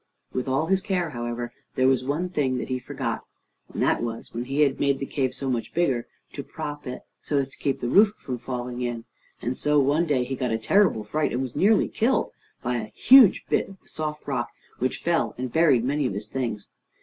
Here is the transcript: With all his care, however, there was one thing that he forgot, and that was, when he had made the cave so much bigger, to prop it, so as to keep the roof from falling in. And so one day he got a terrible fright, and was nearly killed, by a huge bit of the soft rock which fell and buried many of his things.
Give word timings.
With 0.33 0.47
all 0.47 0.65
his 0.65 0.81
care, 0.81 1.11
however, 1.11 1.53
there 1.75 1.87
was 1.87 2.03
one 2.03 2.27
thing 2.29 2.57
that 2.57 2.69
he 2.69 2.79
forgot, 2.79 3.23
and 3.71 3.83
that 3.83 4.01
was, 4.01 4.33
when 4.33 4.45
he 4.45 4.61
had 4.61 4.79
made 4.79 4.97
the 4.97 5.05
cave 5.05 5.31
so 5.31 5.47
much 5.47 5.75
bigger, 5.75 6.07
to 6.33 6.41
prop 6.43 6.87
it, 6.87 7.03
so 7.21 7.37
as 7.37 7.49
to 7.49 7.57
keep 7.59 7.81
the 7.81 7.87
roof 7.87 8.13
from 8.17 8.39
falling 8.39 8.81
in. 8.81 9.05
And 9.43 9.55
so 9.55 9.79
one 9.79 10.07
day 10.07 10.23
he 10.23 10.35
got 10.35 10.49
a 10.49 10.57
terrible 10.57 11.03
fright, 11.03 11.31
and 11.31 11.39
was 11.43 11.55
nearly 11.55 11.87
killed, 11.87 12.31
by 12.63 12.77
a 12.77 12.91
huge 12.95 13.45
bit 13.47 13.69
of 13.69 13.79
the 13.79 13.89
soft 13.89 14.27
rock 14.27 14.49
which 14.79 15.03
fell 15.03 15.35
and 15.37 15.53
buried 15.53 15.83
many 15.83 16.07
of 16.07 16.15
his 16.15 16.27
things. 16.27 16.71